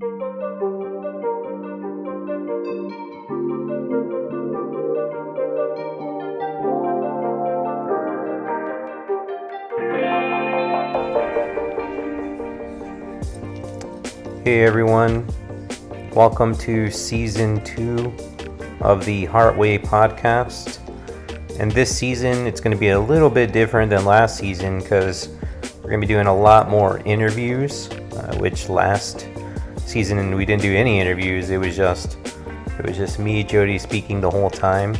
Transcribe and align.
Hey 0.00 0.06
everyone, 14.64 15.26
welcome 16.14 16.56
to 16.56 16.90
season 16.90 17.62
two 17.62 18.14
of 18.80 19.04
the 19.04 19.26
Heartway 19.26 19.78
podcast. 19.78 20.78
And 21.60 21.70
this 21.70 21.94
season, 21.94 22.46
it's 22.46 22.62
going 22.62 22.74
to 22.74 22.80
be 22.80 22.88
a 22.88 22.98
little 22.98 23.28
bit 23.28 23.52
different 23.52 23.90
than 23.90 24.06
last 24.06 24.38
season 24.38 24.78
because 24.78 25.28
we're 25.82 25.90
going 25.90 26.00
to 26.00 26.06
be 26.06 26.14
doing 26.14 26.28
a 26.28 26.34
lot 26.34 26.70
more 26.70 27.00
interviews, 27.04 27.90
uh, 27.90 28.34
which 28.38 28.70
last 28.70 29.26
season 29.92 30.18
and 30.18 30.34
we 30.34 30.46
didn't 30.46 30.62
do 30.62 30.74
any 30.74 30.98
interviews. 31.00 31.50
It 31.50 31.58
was 31.58 31.76
just 31.76 32.16
it 32.78 32.86
was 32.86 32.96
just 32.96 33.18
me, 33.18 33.44
Jody, 33.44 33.76
speaking 33.78 34.22
the 34.22 34.30
whole 34.30 34.48
time. 34.48 34.96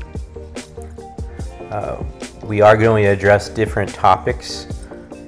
Uh, 1.71 2.05
we 2.45 2.61
are 2.61 2.77
going 2.77 3.05
to 3.05 3.11
address 3.11 3.49
different 3.49 3.95
topics 3.95 4.67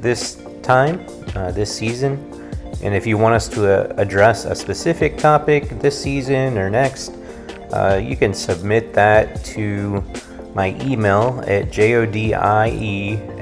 this 0.02 0.44
time, 0.62 1.06
uh, 1.34 1.50
this 1.50 1.74
season. 1.74 2.18
And 2.82 2.94
if 2.94 3.06
you 3.06 3.16
want 3.16 3.34
us 3.34 3.48
to 3.48 3.66
uh, 3.66 3.94
address 3.96 4.44
a 4.44 4.54
specific 4.54 5.16
topic 5.16 5.80
this 5.80 5.98
season 5.98 6.58
or 6.58 6.68
next, 6.68 7.14
uh, 7.72 7.98
you 8.02 8.16
can 8.16 8.34
submit 8.34 8.92
that 8.92 9.42
to 9.46 10.04
my 10.54 10.78
email 10.82 11.42
at 11.46 11.70
jodie 11.70 12.34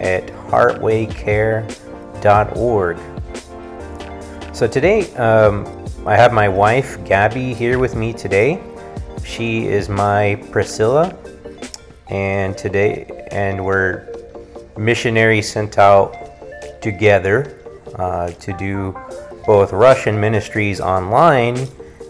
at 0.01 0.29
heartwaycare.org. 0.29 2.99
So 4.55 4.69
today, 4.69 5.13
um, 5.17 5.82
I 6.05 6.17
have 6.17 6.33
my 6.33 6.49
wife 6.49 7.03
Gabby 7.05 7.55
here 7.55 7.79
with 7.79 7.95
me 7.95 8.13
today. 8.13 8.61
She 9.25 9.69
is 9.69 9.89
my 9.89 10.35
Priscilla, 10.51 11.17
and 12.09 12.59
today, 12.59 13.29
and 13.31 13.65
we're 13.65 14.09
missionaries 14.77 15.53
sent 15.53 15.79
out 15.79 16.17
together 16.83 17.57
uh, 17.95 18.33
to 18.33 18.53
do 18.55 18.99
both 19.47 19.73
Russian 19.73 20.21
ministries 20.21 20.81
online 20.81 21.69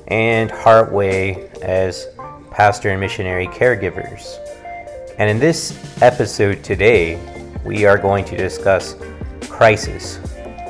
and 0.08 0.50
Heartway 0.50 1.52
as 1.60 2.06
pastor 2.50 2.88
and 2.90 3.00
missionary 3.00 3.46
caregivers. 3.48 4.38
And 5.18 5.28
in 5.28 5.38
this 5.38 5.78
episode 6.00 6.64
today, 6.64 7.20
we 7.62 7.84
are 7.84 7.98
going 7.98 8.24
to 8.24 8.38
discuss 8.38 8.96
crisis 9.50 10.18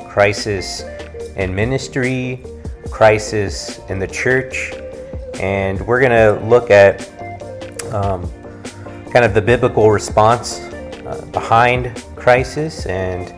crisis 0.08 0.82
in 1.36 1.54
ministry, 1.54 2.44
crisis 2.90 3.78
in 3.88 3.98
the 3.98 4.06
church, 4.06 4.72
and 5.40 5.80
we're 5.86 6.00
going 6.00 6.10
to 6.10 6.44
look 6.46 6.70
at 6.70 7.08
um, 7.92 8.30
kind 9.12 9.24
of 9.24 9.34
the 9.34 9.42
biblical 9.42 9.90
response 9.90 10.60
uh, 10.60 11.28
behind 11.32 11.94
crisis 12.16 12.86
and 12.86 13.30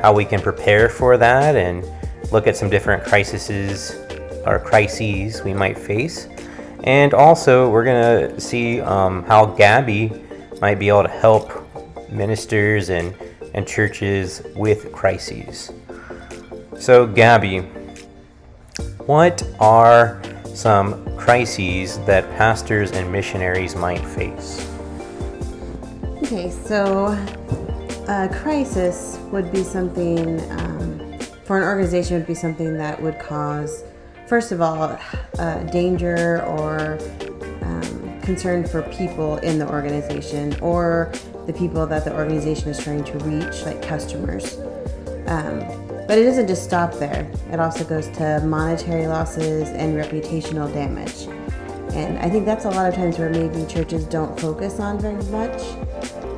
how 0.00 0.12
we 0.12 0.24
can 0.24 0.40
prepare 0.40 0.88
for 0.88 1.16
that 1.16 1.56
and 1.56 1.84
look 2.30 2.46
at 2.46 2.56
some 2.56 2.70
different 2.70 3.02
crises 3.02 3.96
or 4.44 4.58
crises 4.58 5.42
we 5.42 5.52
might 5.52 5.78
face. 5.78 6.28
And 6.84 7.14
also, 7.14 7.68
we're 7.68 7.84
going 7.84 8.30
to 8.30 8.40
see 8.40 8.80
um, 8.80 9.24
how 9.24 9.46
Gabby 9.46 10.12
might 10.60 10.78
be 10.78 10.88
able 10.88 11.02
to 11.02 11.08
help 11.08 11.50
ministers 12.08 12.90
and, 12.90 13.14
and 13.54 13.66
churches 13.66 14.42
with 14.54 14.92
crises. 14.92 15.72
So, 16.78 17.06
Gabby, 17.06 17.66
what 19.06 19.46
are 19.60 20.20
some 20.54 21.16
crises 21.16 21.98
that 22.00 22.28
pastors 22.36 22.90
and 22.90 23.10
missionaries 23.10 23.76
might 23.76 24.04
face? 24.04 24.68
Okay, 26.24 26.50
so 26.50 27.06
a 28.08 28.28
crisis 28.42 29.18
would 29.30 29.52
be 29.52 29.62
something 29.62 30.40
um, 30.50 31.18
for 31.44 31.56
an 31.56 31.62
organization 31.62 32.16
would 32.16 32.26
be 32.26 32.34
something 32.34 32.76
that 32.76 33.00
would 33.00 33.18
cause, 33.20 33.84
first 34.26 34.50
of 34.50 34.60
all, 34.60 34.98
uh, 35.38 35.62
danger 35.64 36.42
or 36.44 36.98
um, 37.62 38.20
concern 38.22 38.66
for 38.66 38.82
people 38.82 39.36
in 39.38 39.60
the 39.60 39.68
organization 39.68 40.58
or 40.60 41.12
the 41.46 41.52
people 41.52 41.86
that 41.86 42.04
the 42.04 42.12
organization 42.12 42.70
is 42.70 42.82
trying 42.82 43.04
to 43.04 43.16
reach, 43.18 43.62
like 43.62 43.80
customers. 43.80 44.58
Um, 45.28 45.85
but 46.06 46.18
it 46.18 46.24
doesn't 46.24 46.46
just 46.46 46.64
stop 46.64 46.94
there. 46.94 47.30
It 47.50 47.58
also 47.58 47.84
goes 47.84 48.08
to 48.10 48.40
monetary 48.44 49.06
losses 49.06 49.68
and 49.70 49.96
reputational 49.96 50.72
damage. 50.72 51.26
And 51.94 52.18
I 52.18 52.28
think 52.28 52.44
that's 52.44 52.64
a 52.64 52.70
lot 52.70 52.88
of 52.88 52.94
times 52.94 53.18
where 53.18 53.30
maybe 53.30 53.64
churches 53.66 54.04
don't 54.04 54.38
focus 54.38 54.78
on 54.78 54.98
very 54.98 55.22
much. 55.24 55.62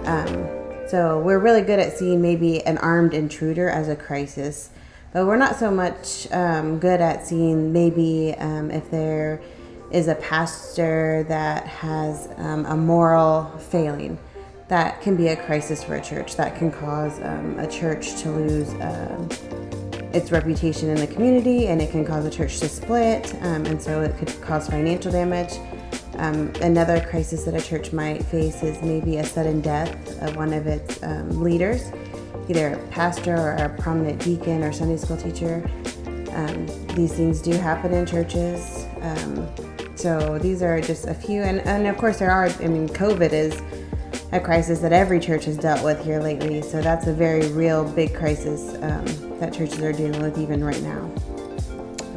Um, 0.06 0.46
so 0.88 1.20
we're 1.20 1.38
really 1.38 1.62
good 1.62 1.78
at 1.78 1.98
seeing 1.98 2.22
maybe 2.22 2.64
an 2.64 2.78
armed 2.78 3.12
intruder 3.12 3.68
as 3.68 3.88
a 3.88 3.96
crisis, 3.96 4.70
but 5.12 5.26
we're 5.26 5.36
not 5.36 5.56
so 5.56 5.70
much 5.70 6.30
um, 6.32 6.78
good 6.78 7.00
at 7.00 7.26
seeing 7.26 7.72
maybe 7.72 8.34
um, 8.38 8.70
if 8.70 8.90
there 8.90 9.42
is 9.90 10.08
a 10.08 10.14
pastor 10.14 11.26
that 11.28 11.66
has 11.66 12.28
um, 12.36 12.64
a 12.66 12.76
moral 12.76 13.44
failing. 13.58 14.18
That 14.68 15.00
can 15.00 15.16
be 15.16 15.28
a 15.28 15.36
crisis 15.36 15.82
for 15.82 15.94
a 15.94 16.02
church. 16.02 16.36
That 16.36 16.56
can 16.56 16.70
cause 16.70 17.18
um, 17.22 17.58
a 17.58 17.66
church 17.66 18.20
to 18.20 18.30
lose 18.30 18.68
um, 18.82 19.28
its 20.12 20.30
reputation 20.30 20.90
in 20.90 20.96
the 20.96 21.06
community, 21.06 21.68
and 21.68 21.80
it 21.80 21.90
can 21.90 22.04
cause 22.04 22.26
a 22.26 22.30
church 22.30 22.58
to 22.60 22.68
split, 22.68 23.34
um, 23.42 23.64
and 23.64 23.80
so 23.80 24.02
it 24.02 24.16
could 24.18 24.28
cause 24.42 24.68
financial 24.68 25.10
damage. 25.10 25.54
Um, 26.16 26.52
another 26.60 27.00
crisis 27.00 27.44
that 27.44 27.54
a 27.54 27.60
church 27.62 27.92
might 27.92 28.22
face 28.24 28.62
is 28.62 28.82
maybe 28.82 29.16
a 29.16 29.24
sudden 29.24 29.62
death 29.62 30.20
of 30.20 30.36
one 30.36 30.52
of 30.52 30.66
its 30.66 31.02
um, 31.02 31.42
leaders, 31.42 31.90
either 32.48 32.74
a 32.74 32.88
pastor 32.88 33.36
or 33.36 33.52
a 33.52 33.68
prominent 33.80 34.22
deacon 34.22 34.62
or 34.62 34.72
Sunday 34.72 34.98
school 34.98 35.16
teacher. 35.16 35.68
Um, 36.32 36.66
these 36.94 37.14
things 37.14 37.40
do 37.40 37.52
happen 37.52 37.94
in 37.94 38.04
churches. 38.04 38.86
So 39.98 40.38
these 40.38 40.62
are 40.62 40.80
just 40.80 41.08
a 41.08 41.14
few, 41.14 41.42
and, 41.42 41.60
and 41.62 41.88
of 41.88 41.98
course 41.98 42.20
there 42.20 42.30
are. 42.30 42.46
I 42.46 42.68
mean, 42.68 42.88
COVID 42.88 43.32
is 43.32 43.60
a 44.32 44.40
crisis 44.40 44.80
that 44.80 44.92
every 44.92 45.18
church 45.18 45.46
has 45.46 45.56
dealt 45.56 45.82
with 45.82 46.04
here 46.04 46.20
lately. 46.20 46.60
So 46.60 46.82
that's 46.82 47.06
a 47.06 47.12
very 47.12 47.48
real 47.52 47.84
big 47.92 48.14
crisis 48.14 48.74
um, 48.82 49.38
that 49.38 49.54
churches 49.54 49.80
are 49.80 49.92
dealing 49.92 50.22
with 50.22 50.38
even 50.38 50.62
right 50.62 50.82
now. 50.82 51.10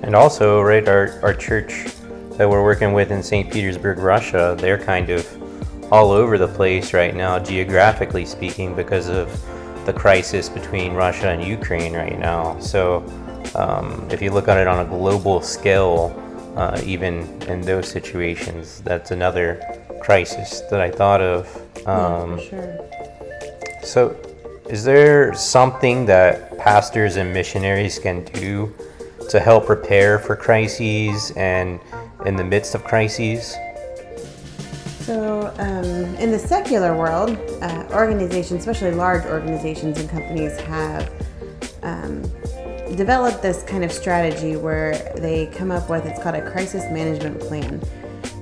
And 0.04 0.16
also, 0.16 0.62
right, 0.62 0.86
our, 0.88 1.20
our 1.24 1.34
church 1.34 1.86
that 2.32 2.50
we're 2.50 2.64
working 2.64 2.94
with 2.94 3.12
in 3.12 3.24
St. 3.24 3.52
Petersburg, 3.52 4.00
Russia, 4.00 4.58
they're 4.60 4.84
kind 4.84 5.10
of 5.10 5.28
all 5.94 6.12
over 6.12 6.38
the 6.38 6.48
place 6.48 6.94
right 6.94 7.16
now, 7.16 7.38
geographically 7.38 8.26
speaking, 8.26 8.76
because 8.76 9.08
of 9.08 9.30
the 9.86 9.94
crisis 9.94 10.50
between 10.50 10.94
Russia 10.94 11.30
and 11.30 11.44
Ukraine 11.44 11.94
right 11.94 12.18
now. 12.18 12.60
So, 12.60 13.06
um, 13.56 14.08
if 14.12 14.22
you 14.22 14.32
look 14.32 14.48
at 14.48 14.58
it 14.58 14.68
on 14.68 14.86
a 14.86 14.90
global 14.90 15.42
scale, 15.42 16.16
uh, 16.56 16.80
even 16.84 17.42
in 17.44 17.62
those 17.62 17.88
situations, 17.88 18.82
that's 18.82 19.12
another 19.12 19.62
crisis 20.02 20.62
that 20.70 20.82
I 20.82 20.90
thought 20.90 21.22
of. 21.22 21.88
Um, 21.88 22.38
yeah, 22.38 22.50
sure. 22.50 22.90
So, 23.84 24.16
is 24.70 24.84
there 24.84 25.34
something 25.34 26.06
that 26.06 26.58
pastors 26.58 27.18
and 27.18 27.34
missionaries 27.34 28.00
can 28.00 28.24
do 28.26 28.74
to 29.30 29.40
help 29.40 29.66
prepare 29.66 30.20
for 30.20 30.36
crises 30.36 31.32
and 31.36 31.80
in 32.26 32.36
the 32.36 32.44
midst 32.44 32.76
of 32.76 32.84
crises? 32.84 33.56
So, 35.02 35.52
um, 35.58 36.16
in 36.16 36.32
the 36.32 36.40
secular 36.40 36.96
world, 36.96 37.32
uh, 37.62 37.88
organizations, 37.92 38.60
especially 38.60 38.92
large 38.92 39.26
organizations 39.26 40.00
and 40.00 40.10
companies, 40.10 40.60
have 40.62 41.12
um, 41.82 42.22
developed 42.96 43.42
this 43.42 43.64
kind 43.64 43.84
of 43.84 43.92
strategy 43.92 44.56
where 44.56 44.94
they 45.18 45.48
come 45.48 45.72
up 45.72 45.90
with 45.90 46.06
it's 46.06 46.22
called 46.22 46.36
a 46.36 46.52
crisis 46.52 46.84
management 46.92 47.40
plan. 47.40 47.82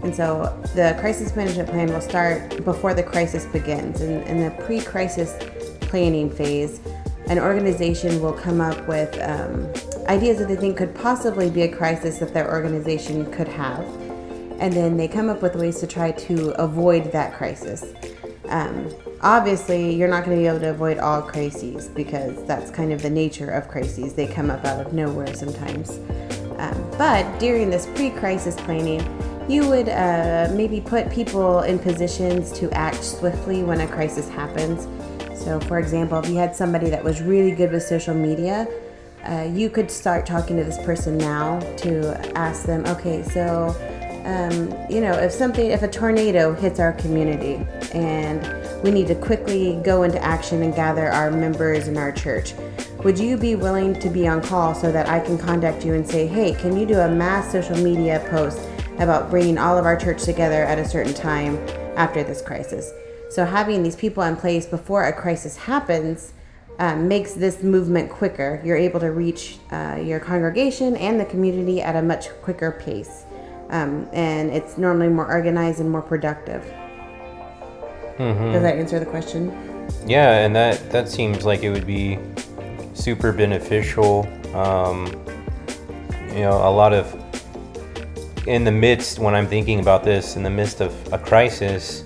And 0.03 0.15
so 0.15 0.57
the 0.75 0.95
crisis 0.99 1.35
management 1.35 1.69
plan 1.69 1.91
will 1.91 2.01
start 2.01 2.63
before 2.63 2.93
the 2.93 3.03
crisis 3.03 3.45
begins. 3.45 4.01
In, 4.01 4.21
in 4.23 4.41
the 4.43 4.51
pre 4.63 4.79
crisis 4.81 5.35
planning 5.81 6.29
phase, 6.29 6.79
an 7.27 7.37
organization 7.37 8.21
will 8.21 8.33
come 8.33 8.61
up 8.61 8.87
with 8.87 9.19
um, 9.21 9.71
ideas 10.07 10.39
that 10.39 10.47
they 10.47 10.55
think 10.55 10.77
could 10.77 10.95
possibly 10.95 11.49
be 11.49 11.63
a 11.63 11.75
crisis 11.75 12.17
that 12.19 12.33
their 12.33 12.49
organization 12.49 13.31
could 13.31 13.47
have. 13.47 13.85
And 14.59 14.73
then 14.73 14.97
they 14.97 15.07
come 15.07 15.29
up 15.29 15.41
with 15.41 15.55
ways 15.55 15.79
to 15.81 15.87
try 15.87 16.11
to 16.11 16.51
avoid 16.61 17.11
that 17.11 17.33
crisis. 17.33 17.85
Um, 18.49 18.91
obviously, 19.21 19.93
you're 19.95 20.09
not 20.09 20.25
going 20.25 20.37
to 20.37 20.41
be 20.41 20.47
able 20.47 20.59
to 20.61 20.71
avoid 20.71 20.97
all 20.97 21.21
crises 21.21 21.87
because 21.87 22.43
that's 22.45 22.71
kind 22.71 22.91
of 22.91 23.01
the 23.01 23.09
nature 23.09 23.51
of 23.51 23.67
crises. 23.67 24.15
They 24.15 24.27
come 24.27 24.49
up 24.49 24.65
out 24.65 24.85
of 24.85 24.91
nowhere 24.91 25.33
sometimes. 25.35 25.99
Um, 26.57 26.91
but 26.97 27.39
during 27.39 27.69
this 27.69 27.85
pre 27.95 28.09
crisis 28.09 28.55
planning, 28.55 29.01
you 29.49 29.67
would 29.67 29.89
uh, 29.89 30.47
maybe 30.53 30.79
put 30.79 31.11
people 31.11 31.61
in 31.61 31.79
positions 31.79 32.51
to 32.51 32.71
act 32.71 33.03
swiftly 33.03 33.63
when 33.63 33.81
a 33.81 33.87
crisis 33.87 34.29
happens. 34.29 34.87
So, 35.43 35.59
for 35.61 35.79
example, 35.79 36.19
if 36.19 36.29
you 36.29 36.35
had 36.35 36.55
somebody 36.55 36.89
that 36.91 37.03
was 37.03 37.21
really 37.21 37.51
good 37.51 37.71
with 37.71 37.81
social 37.81 38.13
media, 38.13 38.67
uh, 39.23 39.49
you 39.51 39.71
could 39.71 39.89
start 39.89 40.27
talking 40.27 40.55
to 40.57 40.63
this 40.63 40.77
person 40.85 41.17
now 41.17 41.59
to 41.77 42.15
ask 42.37 42.65
them, 42.65 42.85
okay, 42.85 43.23
so, 43.23 43.75
um, 44.25 44.69
you 44.87 45.01
know, 45.01 45.13
if 45.13 45.31
something, 45.31 45.71
if 45.71 45.81
a 45.81 45.87
tornado 45.87 46.53
hits 46.53 46.79
our 46.79 46.93
community 46.93 47.55
and 47.93 48.83
we 48.83 48.91
need 48.91 49.07
to 49.07 49.15
quickly 49.15 49.81
go 49.83 50.03
into 50.03 50.21
action 50.23 50.61
and 50.61 50.75
gather 50.75 51.09
our 51.09 51.31
members 51.31 51.87
in 51.87 51.97
our 51.97 52.11
church, 52.11 52.53
would 53.03 53.17
you 53.17 53.35
be 53.35 53.55
willing 53.55 53.97
to 53.99 54.09
be 54.09 54.27
on 54.27 54.43
call 54.43 54.75
so 54.75 54.91
that 54.91 55.09
I 55.09 55.19
can 55.19 55.39
contact 55.39 55.83
you 55.83 55.95
and 55.95 56.07
say, 56.07 56.27
hey, 56.27 56.53
can 56.53 56.77
you 56.77 56.85
do 56.85 56.99
a 56.99 57.09
mass 57.09 57.51
social 57.51 57.77
media 57.77 58.23
post 58.29 58.59
about 58.99 59.29
bringing 59.29 59.57
all 59.57 59.77
of 59.77 59.85
our 59.85 59.97
church 59.97 60.23
together 60.23 60.63
at 60.63 60.77
a 60.77 60.87
certain 60.87 61.13
time 61.13 61.57
after 61.95 62.23
this 62.23 62.41
crisis? 62.41 62.91
So 63.29 63.45
having 63.45 63.83
these 63.83 63.95
people 63.95 64.23
in 64.23 64.35
place 64.35 64.65
before 64.65 65.05
a 65.05 65.13
crisis 65.13 65.55
happens 65.55 66.33
um, 66.79 67.07
makes 67.07 67.33
this 67.33 67.61
movement 67.61 68.09
quicker. 68.09 68.61
You're 68.63 68.77
able 68.77 68.99
to 69.01 69.11
reach 69.11 69.59
uh, 69.71 69.99
your 70.01 70.19
congregation 70.19 70.95
and 70.95 71.19
the 71.19 71.25
community 71.25 71.81
at 71.81 71.95
a 71.95 72.01
much 72.01 72.29
quicker 72.41 72.71
pace. 72.71 73.25
Um, 73.69 74.07
and 74.13 74.49
it's 74.49 74.77
normally 74.77 75.09
more 75.09 75.27
organized 75.27 75.79
and 75.79 75.91
more 75.91 76.01
productive. 76.01 76.63
Mm-hmm. 78.17 78.53
Does 78.53 78.63
that 78.63 78.77
answer 78.77 78.99
the 78.99 79.05
question? 79.05 79.51
Yeah, 80.07 80.45
and 80.45 80.55
that, 80.55 80.89
that 80.91 81.09
seems 81.09 81.45
like 81.45 81.63
it 81.63 81.69
would 81.69 81.85
be 81.85 82.17
super 82.93 83.31
beneficial. 83.31 84.27
Um, 84.55 85.07
you 86.29 86.41
know, 86.41 86.57
a 86.67 86.71
lot 86.71 86.93
of 86.93 87.18
in 88.49 88.63
the 88.63 88.71
midst 88.71 89.19
when 89.19 89.35
I'm 89.35 89.47
thinking 89.47 89.79
about 89.79 90.03
this, 90.03 90.35
in 90.35 90.41
the 90.41 90.49
midst 90.49 90.81
of 90.81 90.91
a 91.13 91.19
crisis, 91.19 92.03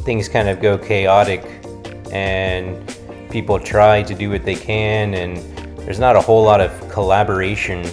things 0.00 0.26
kind 0.26 0.48
of 0.48 0.62
go 0.62 0.78
chaotic 0.78 1.44
and 2.10 2.96
people 3.30 3.60
try 3.60 4.02
to 4.02 4.14
do 4.14 4.30
what 4.30 4.42
they 4.42 4.54
can 4.54 5.12
and 5.12 5.36
there's 5.80 5.98
not 5.98 6.16
a 6.16 6.20
whole 6.20 6.42
lot 6.42 6.62
of 6.62 6.70
collaboration 6.88 7.84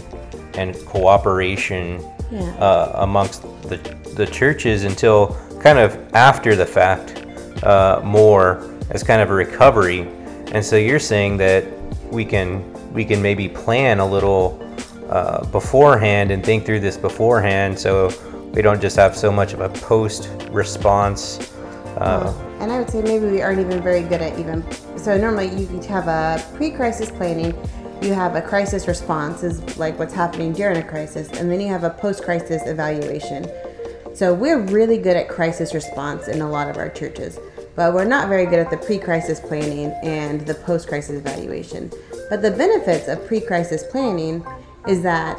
and 0.53 0.77
cooperation 0.85 1.99
yeah. 2.31 2.41
uh, 2.55 2.93
amongst 3.03 3.41
the, 3.63 3.75
the 4.15 4.27
churches 4.27 4.85
until 4.85 5.35
kind 5.59 5.77
of 5.77 5.97
after 6.13 6.55
the 6.55 6.65
fact 6.65 7.25
uh, 7.65 7.99
more 8.01 8.79
as 8.91 9.03
kind 9.03 9.21
of 9.21 9.29
a 9.29 9.33
recovery 9.33 10.07
and 10.53 10.63
so 10.63 10.77
you're 10.77 10.99
saying 10.99 11.35
that 11.35 11.65
we 12.11 12.23
can 12.23 12.63
we 12.93 13.03
can 13.03 13.21
maybe 13.21 13.49
plan 13.49 13.99
a 13.99 14.05
little 14.05 14.62
uh, 15.13 15.45
beforehand 15.45 16.31
and 16.31 16.43
think 16.43 16.65
through 16.65 16.79
this 16.79 16.97
beforehand 16.97 17.77
so 17.77 18.11
we 18.53 18.61
don't 18.61 18.81
just 18.81 18.95
have 18.95 19.15
so 19.15 19.31
much 19.31 19.53
of 19.53 19.61
a 19.61 19.69
post 19.69 20.29
response 20.49 21.53
uh, 21.97 22.33
and 22.59 22.71
I 22.71 22.79
would 22.79 22.89
say 22.89 23.01
maybe 23.01 23.27
we 23.27 23.41
aren't 23.41 23.59
even 23.59 23.81
very 23.81 24.01
good 24.01 24.21
at 24.21 24.39
even. 24.39 24.63
So 24.97 25.17
normally 25.17 25.49
you 25.53 25.67
have 25.89 26.07
a 26.07 26.43
pre-crisis 26.55 27.11
planning, 27.11 27.53
you 28.01 28.13
have 28.13 28.35
a 28.35 28.41
crisis 28.41 28.87
response 28.87 29.43
is 29.43 29.77
like 29.77 29.99
what's 29.99 30.13
happening 30.13 30.53
during 30.53 30.77
a 30.77 30.83
crisis, 30.83 31.29
and 31.31 31.51
then 31.51 31.61
you 31.61 31.67
have 31.67 31.83
a 31.83 31.89
post-crisis 31.89 32.65
evaluation. 32.65 33.47
So 34.15 34.33
we're 34.33 34.59
really 34.59 34.97
good 34.97 35.17
at 35.17 35.27
crisis 35.27 35.73
response 35.73 36.27
in 36.27 36.41
a 36.41 36.49
lot 36.49 36.69
of 36.69 36.77
our 36.77 36.89
churches, 36.89 37.39
but 37.75 37.93
we're 37.93 38.05
not 38.05 38.27
very 38.27 38.45
good 38.45 38.59
at 38.59 38.69
the 38.69 38.77
pre-crisis 38.77 39.39
planning 39.39 39.91
and 40.03 40.41
the 40.41 40.55
post-crisis 40.55 41.17
evaluation. 41.17 41.91
But 42.29 42.41
the 42.41 42.51
benefits 42.51 43.07
of 43.07 43.25
pre-crisis 43.27 43.83
planning 43.83 44.45
is 44.87 45.01
that 45.01 45.37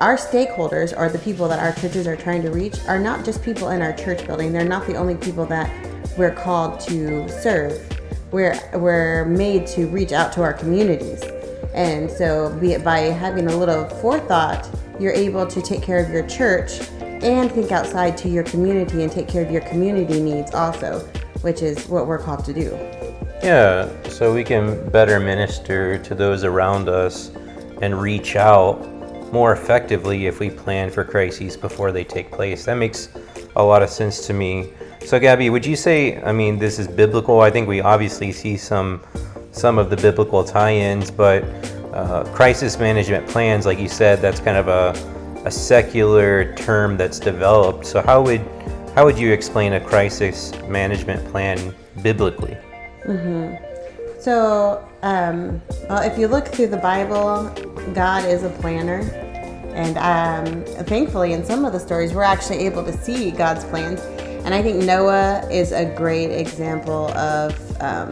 our 0.00 0.16
stakeholders 0.16 0.96
or 0.96 1.08
the 1.08 1.18
people 1.18 1.46
that 1.48 1.60
our 1.60 1.72
churches 1.72 2.06
are 2.06 2.16
trying 2.16 2.42
to 2.42 2.50
reach 2.50 2.78
are 2.88 2.98
not 2.98 3.24
just 3.24 3.42
people 3.42 3.70
in 3.70 3.80
our 3.80 3.92
church 3.92 4.26
building. 4.26 4.52
They're 4.52 4.64
not 4.64 4.86
the 4.86 4.96
only 4.96 5.14
people 5.14 5.46
that 5.46 5.70
we're 6.18 6.34
called 6.34 6.80
to 6.80 7.28
serve. 7.28 7.80
We're, 8.32 8.58
we're 8.74 9.24
made 9.26 9.66
to 9.68 9.86
reach 9.86 10.12
out 10.12 10.32
to 10.34 10.42
our 10.42 10.52
communities. 10.52 11.22
And 11.74 12.10
so, 12.10 12.54
be 12.60 12.72
it 12.72 12.84
by 12.84 13.00
having 13.00 13.46
a 13.46 13.56
little 13.56 13.88
forethought, 14.00 14.68
you're 14.98 15.12
able 15.12 15.46
to 15.46 15.62
take 15.62 15.82
care 15.82 16.04
of 16.04 16.10
your 16.10 16.26
church 16.26 16.80
and 17.00 17.50
think 17.50 17.72
outside 17.72 18.16
to 18.18 18.28
your 18.28 18.42
community 18.44 19.02
and 19.02 19.12
take 19.12 19.28
care 19.28 19.44
of 19.44 19.50
your 19.50 19.62
community 19.62 20.20
needs 20.20 20.54
also, 20.54 21.00
which 21.40 21.62
is 21.62 21.88
what 21.88 22.06
we're 22.06 22.18
called 22.18 22.44
to 22.44 22.52
do. 22.52 22.70
Yeah, 23.42 23.88
so 24.08 24.34
we 24.34 24.44
can 24.44 24.88
better 24.90 25.18
minister 25.18 25.98
to 25.98 26.14
those 26.14 26.44
around 26.44 26.88
us 26.88 27.30
and 27.82 28.00
reach 28.00 28.36
out 28.36 28.80
more 29.32 29.52
effectively 29.52 30.26
if 30.26 30.40
we 30.40 30.48
plan 30.48 30.90
for 30.90 31.04
crises 31.04 31.56
before 31.56 31.90
they 31.90 32.04
take 32.04 32.30
place. 32.30 32.64
That 32.64 32.76
makes 32.76 33.08
a 33.56 33.62
lot 33.62 33.82
of 33.82 33.90
sense 33.90 34.26
to 34.26 34.32
me. 34.32 34.72
So, 35.00 35.18
Gabby, 35.18 35.50
would 35.50 35.66
you 35.66 35.76
say? 35.76 36.22
I 36.22 36.32
mean, 36.32 36.58
this 36.58 36.78
is 36.78 36.86
biblical. 36.86 37.40
I 37.40 37.50
think 37.50 37.66
we 37.68 37.80
obviously 37.80 38.32
see 38.32 38.56
some 38.56 39.02
some 39.50 39.78
of 39.78 39.90
the 39.90 39.96
biblical 39.96 40.42
tie-ins, 40.42 41.10
but 41.10 41.44
uh, 41.92 42.24
crisis 42.32 42.78
management 42.78 43.28
plans, 43.28 43.66
like 43.66 43.78
you 43.78 43.88
said, 43.88 44.20
that's 44.20 44.40
kind 44.40 44.56
of 44.56 44.68
a 44.68 44.94
a 45.44 45.50
secular 45.50 46.54
term 46.54 46.96
that's 46.96 47.18
developed. 47.18 47.84
So, 47.84 48.00
how 48.00 48.22
would 48.22 48.40
how 48.94 49.04
would 49.04 49.18
you 49.18 49.32
explain 49.32 49.72
a 49.72 49.80
crisis 49.80 50.52
management 50.68 51.26
plan 51.30 51.74
biblically? 52.02 52.56
Mm-hmm. 53.04 53.71
So, 54.22 54.88
um, 55.02 55.60
well, 55.88 56.00
if 56.08 56.16
you 56.16 56.28
look 56.28 56.46
through 56.46 56.68
the 56.68 56.76
Bible, 56.76 57.50
God 57.92 58.24
is 58.24 58.44
a 58.44 58.50
planner. 58.50 59.00
And 59.74 59.98
um, 59.98 60.64
thankfully, 60.84 61.32
in 61.32 61.44
some 61.44 61.64
of 61.64 61.72
the 61.72 61.80
stories, 61.80 62.14
we're 62.14 62.22
actually 62.22 62.58
able 62.58 62.84
to 62.84 62.96
see 62.96 63.32
God's 63.32 63.64
plans. 63.64 64.00
And 64.44 64.54
I 64.54 64.62
think 64.62 64.84
Noah 64.84 65.44
is 65.50 65.72
a 65.72 65.92
great 65.96 66.30
example 66.30 67.08
of 67.08 67.82
um, 67.82 68.10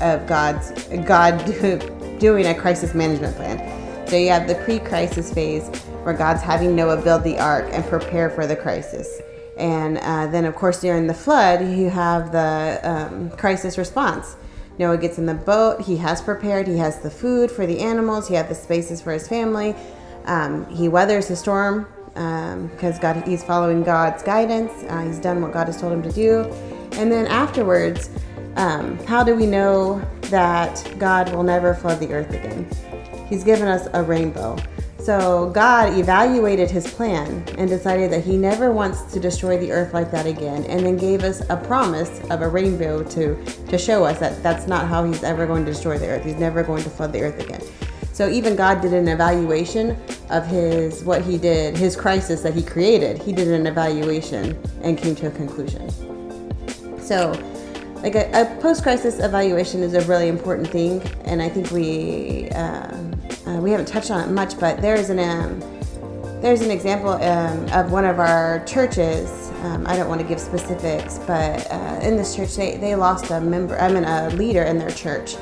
of 0.00 0.26
God's 0.26 0.72
God 1.06 1.38
doing 2.18 2.46
a 2.46 2.54
crisis 2.56 2.92
management 2.92 3.36
plan. 3.36 4.08
So 4.08 4.16
you 4.16 4.30
have 4.30 4.48
the 4.48 4.56
pre-crisis 4.64 5.32
phase 5.32 5.68
where 6.02 6.14
God's 6.14 6.42
having 6.42 6.74
Noah 6.74 7.00
build 7.00 7.22
the 7.22 7.38
ark 7.38 7.68
and 7.70 7.84
prepare 7.84 8.28
for 8.28 8.48
the 8.48 8.56
crisis. 8.56 9.22
And 9.56 9.98
uh, 9.98 10.26
then, 10.26 10.46
of 10.46 10.56
course, 10.56 10.80
during 10.80 11.06
the 11.06 11.14
flood, 11.14 11.60
you 11.60 11.90
have 11.90 12.32
the 12.32 12.80
um, 12.82 13.30
crisis 13.30 13.78
response 13.78 14.34
Noah 14.78 14.98
gets 14.98 15.18
in 15.18 15.26
the 15.26 15.34
boat. 15.34 15.80
He 15.80 15.96
has 15.98 16.20
prepared. 16.20 16.66
He 16.66 16.78
has 16.78 17.00
the 17.00 17.10
food 17.10 17.50
for 17.50 17.66
the 17.66 17.80
animals. 17.80 18.28
He 18.28 18.34
has 18.34 18.48
the 18.48 18.54
spaces 18.54 19.00
for 19.00 19.12
his 19.12 19.28
family. 19.28 19.74
Um, 20.24 20.68
he 20.68 20.88
weathers 20.88 21.28
the 21.28 21.36
storm 21.36 21.86
because 22.14 22.94
um, 22.96 23.00
God 23.00 23.26
he's 23.26 23.42
following 23.42 23.82
God's 23.82 24.22
guidance. 24.22 24.72
Uh, 24.88 25.02
he's 25.02 25.18
done 25.18 25.40
what 25.40 25.52
God 25.52 25.66
has 25.66 25.80
told 25.80 25.92
him 25.92 26.02
to 26.02 26.12
do. 26.12 26.42
And 26.92 27.10
then 27.10 27.26
afterwards, 27.26 28.10
um, 28.56 28.98
how 29.06 29.24
do 29.24 29.34
we 29.34 29.46
know 29.46 30.02
that 30.22 30.94
God 30.98 31.32
will 31.34 31.42
never 31.42 31.74
flood 31.74 32.00
the 32.00 32.12
earth 32.12 32.30
again? 32.30 32.68
He's 33.28 33.44
given 33.44 33.66
us 33.66 33.88
a 33.94 34.02
rainbow. 34.02 34.56
So 35.02 35.50
God 35.52 35.98
evaluated 35.98 36.70
his 36.70 36.86
plan 36.86 37.44
and 37.58 37.68
decided 37.68 38.12
that 38.12 38.22
he 38.22 38.36
never 38.36 38.70
wants 38.70 39.02
to 39.12 39.18
destroy 39.18 39.58
the 39.58 39.72
earth 39.72 39.92
like 39.92 40.12
that 40.12 40.26
again, 40.26 40.62
and 40.66 40.86
then 40.86 40.96
gave 40.96 41.24
us 41.24 41.42
a 41.50 41.56
promise 41.56 42.20
of 42.30 42.40
a 42.40 42.48
rainbow 42.48 43.02
to, 43.02 43.44
to 43.44 43.78
show 43.78 44.04
us 44.04 44.20
that 44.20 44.40
that's 44.44 44.68
not 44.68 44.86
how 44.86 45.04
he's 45.04 45.24
ever 45.24 45.44
going 45.44 45.64
to 45.64 45.72
destroy 45.72 45.98
the 45.98 46.06
earth. 46.06 46.24
He's 46.24 46.36
never 46.36 46.62
going 46.62 46.84
to 46.84 46.90
flood 46.90 47.12
the 47.12 47.22
earth 47.22 47.40
again. 47.40 47.60
So 48.12 48.28
even 48.28 48.54
God 48.54 48.80
did 48.80 48.92
an 48.92 49.08
evaluation 49.08 49.96
of 50.30 50.46
his 50.46 51.02
what 51.02 51.22
he 51.22 51.36
did, 51.36 51.76
his 51.76 51.96
crisis 51.96 52.42
that 52.42 52.54
he 52.54 52.62
created. 52.62 53.18
He 53.18 53.32
did 53.32 53.48
an 53.48 53.66
evaluation 53.66 54.56
and 54.82 54.96
came 54.96 55.16
to 55.16 55.26
a 55.26 55.30
conclusion. 55.32 55.90
So 57.00 57.32
like 57.96 58.14
a, 58.14 58.30
a 58.40 58.60
post-crisis 58.60 59.18
evaluation 59.18 59.82
is 59.82 59.94
a 59.94 60.02
really 60.02 60.28
important 60.28 60.68
thing, 60.68 61.02
and 61.24 61.42
I 61.42 61.48
think 61.48 61.72
we. 61.72 62.50
Uh, 62.50 62.96
uh, 63.46 63.60
we 63.60 63.70
haven't 63.70 63.86
touched 63.86 64.10
on 64.10 64.28
it 64.28 64.32
much, 64.32 64.58
but 64.58 64.80
there's 64.80 65.10
an 65.10 65.18
um, 65.18 65.60
there's 66.40 66.60
an 66.60 66.70
example 66.70 67.10
um, 67.10 67.68
of 67.72 67.92
one 67.92 68.04
of 68.04 68.18
our 68.18 68.64
churches. 68.64 69.50
Um, 69.62 69.86
I 69.86 69.96
don't 69.96 70.08
want 70.08 70.20
to 70.20 70.26
give 70.26 70.40
specifics, 70.40 71.18
but 71.20 71.70
uh, 71.70 72.00
in 72.02 72.16
this 72.16 72.34
church, 72.34 72.56
they, 72.56 72.76
they 72.78 72.96
lost 72.96 73.30
a 73.30 73.40
member. 73.40 73.78
I 73.78 73.92
mean, 73.92 74.04
a 74.04 74.30
leader 74.30 74.62
in 74.62 74.78
their 74.78 74.90
church, 74.90 75.36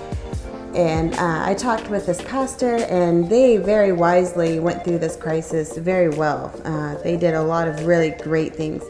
and 0.75 1.15
uh, 1.15 1.43
I 1.45 1.55
talked 1.55 1.89
with 1.89 2.07
this 2.07 2.23
pastor, 2.23 2.77
and 2.77 3.29
they 3.29 3.57
very 3.57 3.93
wisely 3.93 4.61
went 4.61 4.85
through 4.85 4.99
this 4.99 5.17
crisis 5.17 5.77
very 5.77 6.11
well. 6.11 6.55
Uh, 6.65 6.97
they 7.03 7.17
did 7.17 7.35
a 7.35 7.43
lot 7.43 7.67
of 7.67 7.87
really 7.87 8.11
great 8.11 8.55
things. 8.55 8.85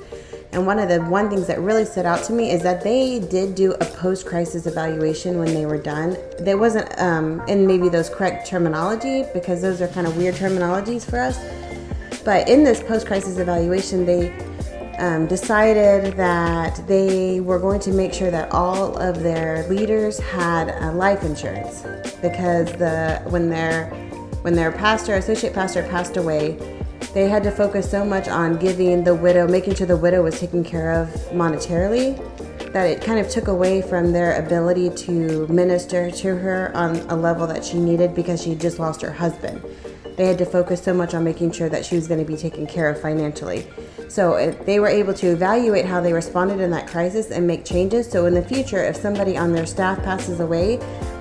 And 0.52 0.66
one 0.66 0.78
of 0.80 0.88
the 0.88 1.00
one 1.02 1.30
things 1.30 1.46
that 1.46 1.60
really 1.60 1.84
stood 1.84 2.06
out 2.06 2.24
to 2.24 2.32
me 2.32 2.50
is 2.50 2.62
that 2.62 2.82
they 2.82 3.20
did 3.20 3.54
do 3.54 3.72
a 3.74 3.84
post-crisis 3.84 4.66
evaluation 4.66 5.38
when 5.38 5.54
they 5.54 5.64
were 5.64 5.78
done. 5.78 6.16
There 6.40 6.58
wasn't 6.58 6.92
um, 7.00 7.40
in 7.46 7.66
maybe 7.66 7.88
those 7.88 8.08
correct 8.08 8.48
terminology 8.48 9.24
because 9.32 9.62
those 9.62 9.80
are 9.80 9.88
kind 9.88 10.08
of 10.08 10.16
weird 10.16 10.34
terminologies 10.34 11.08
for 11.08 11.20
us. 11.20 11.38
But 12.24 12.48
in 12.48 12.64
this 12.64 12.82
post-crisis 12.82 13.38
evaluation, 13.38 14.04
they 14.04 14.36
um, 14.98 15.26
decided 15.26 16.16
that 16.16 16.86
they 16.86 17.40
were 17.40 17.58
going 17.58 17.80
to 17.80 17.92
make 17.92 18.12
sure 18.12 18.30
that 18.30 18.50
all 18.52 18.98
of 18.98 19.22
their 19.22 19.66
leaders 19.68 20.18
had 20.18 20.68
uh, 20.68 20.92
life 20.92 21.22
insurance 21.22 21.82
because 22.20 22.70
the 22.72 23.22
when 23.28 23.48
their 23.48 23.86
when 24.42 24.54
their 24.54 24.70
pastor 24.72 25.14
associate 25.14 25.54
pastor 25.54 25.82
passed 25.84 26.16
away 26.16 26.79
they 27.12 27.28
had 27.28 27.42
to 27.42 27.50
focus 27.50 27.90
so 27.90 28.04
much 28.04 28.28
on 28.28 28.56
giving 28.56 29.02
the 29.02 29.14
widow, 29.14 29.48
making 29.48 29.74
sure 29.74 29.86
the 29.86 29.96
widow 29.96 30.22
was 30.22 30.38
taken 30.38 30.62
care 30.62 30.92
of 30.92 31.08
monetarily, 31.32 32.16
that 32.72 32.86
it 32.86 33.02
kind 33.02 33.18
of 33.18 33.28
took 33.28 33.48
away 33.48 33.82
from 33.82 34.12
their 34.12 34.38
ability 34.38 34.90
to 34.90 35.46
minister 35.48 36.10
to 36.10 36.36
her 36.36 36.70
on 36.74 36.96
a 37.10 37.16
level 37.16 37.46
that 37.48 37.64
she 37.64 37.80
needed 37.80 38.14
because 38.14 38.40
she 38.42 38.54
just 38.54 38.78
lost 38.78 39.00
her 39.02 39.10
husband. 39.10 39.60
They 40.16 40.26
had 40.26 40.38
to 40.38 40.44
focus 40.44 40.82
so 40.82 40.94
much 40.94 41.14
on 41.14 41.24
making 41.24 41.52
sure 41.52 41.68
that 41.68 41.84
she 41.84 41.96
was 41.96 42.06
going 42.06 42.20
to 42.20 42.26
be 42.26 42.36
taken 42.36 42.66
care 42.66 42.88
of 42.88 43.00
financially. 43.00 43.66
So 44.08 44.34
it, 44.34 44.66
they 44.66 44.78
were 44.78 44.88
able 44.88 45.14
to 45.14 45.28
evaluate 45.28 45.86
how 45.86 46.00
they 46.00 46.12
responded 46.12 46.60
in 46.60 46.70
that 46.72 46.86
crisis 46.86 47.30
and 47.30 47.46
make 47.46 47.64
changes. 47.64 48.08
So 48.08 48.26
in 48.26 48.34
the 48.34 48.42
future, 48.42 48.84
if 48.84 48.96
somebody 48.96 49.36
on 49.36 49.52
their 49.52 49.66
staff 49.66 50.02
passes 50.04 50.40
away, 50.40 50.78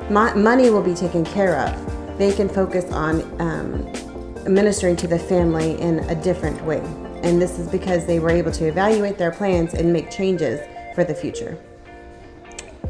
money 0.10 0.70
will 0.70 0.84
be 0.84 0.94
taken 0.94 1.24
care 1.24 1.58
of. 1.60 2.18
They 2.18 2.34
can 2.34 2.50
focus 2.50 2.92
on 2.92 3.22
um, 3.40 4.09
ministering 4.50 4.96
to 4.98 5.08
the 5.08 5.20
family 5.20 5.80
in 5.80 6.00
a 6.00 6.16
different 6.16 6.62
way. 6.66 6.82
And 7.24 7.42
this 7.42 7.60
is 7.60 7.68
because 7.68 8.06
they 8.06 8.20
were 8.20 8.32
able 8.32 8.52
to 8.54 8.66
evaluate 8.66 9.18
their 9.18 9.32
plans 9.32 9.74
and 9.74 9.94
make 9.94 10.10
changes 10.10 10.60
for 10.96 11.04
the 11.04 11.14
future. 11.14 11.58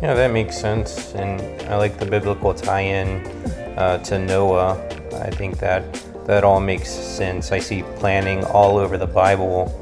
Yeah, 0.01 0.13
that 0.13 0.31
makes 0.31 0.57
sense. 0.57 1.13
And 1.13 1.41
I 1.63 1.75
like 1.75 1.97
the 1.99 2.05
biblical 2.05 2.53
tie 2.53 2.81
in 2.81 3.25
uh, 3.77 3.97
to 4.05 4.17
Noah. 4.17 4.81
I 5.15 5.29
think 5.29 5.59
that 5.59 5.83
that 6.25 6.43
all 6.43 6.59
makes 6.59 6.89
sense. 6.89 7.51
I 7.51 7.59
see 7.59 7.83
planning 7.97 8.43
all 8.45 8.77
over 8.77 8.97
the 8.97 9.07
Bible. 9.07 9.75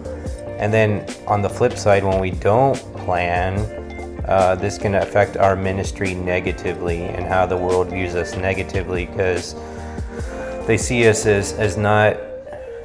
And 0.59 0.73
then 0.73 1.05
on 1.27 1.41
the 1.41 1.49
flip 1.49 1.73
side, 1.73 2.03
when 2.03 2.19
we 2.19 2.31
don't 2.31 2.77
plan, 2.95 3.59
uh, 4.27 4.55
this 4.55 4.77
can 4.77 4.95
affect 4.95 5.37
our 5.37 5.55
ministry 5.55 6.13
negatively 6.13 7.03
and 7.03 7.25
how 7.25 7.45
the 7.45 7.57
world 7.57 7.89
views 7.89 8.15
us 8.15 8.35
negatively 8.35 9.05
because 9.05 9.55
they 10.67 10.77
see 10.77 11.07
us 11.07 11.25
as, 11.25 11.53
as 11.53 11.77
not 11.77 12.17